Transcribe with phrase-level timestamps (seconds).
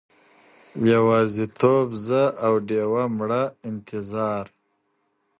[0.91, 4.45] يوازيتوب زه، او ډېوه مړه انتظار